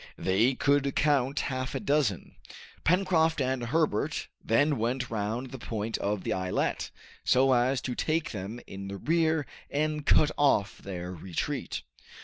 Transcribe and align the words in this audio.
They 0.17 0.55
could 0.55 0.95
count 0.95 1.41
half 1.41 1.75
a 1.75 1.79
dozen. 1.79 2.33
Pencroft 2.83 3.39
and 3.39 3.65
Herbert 3.65 4.29
then 4.43 4.79
went 4.79 5.11
round 5.11 5.51
the 5.51 5.59
point 5.59 5.99
of 5.99 6.23
the 6.23 6.33
islet, 6.33 6.89
so 7.23 7.53
as 7.53 7.81
to 7.81 7.93
take 7.93 8.31
them 8.31 8.59
in 8.65 8.87
the 8.87 8.97
rear, 8.97 9.45
and 9.69 10.03
cut 10.03 10.31
off 10.39 10.79
their 10.79 11.13
retreat. 11.13 11.83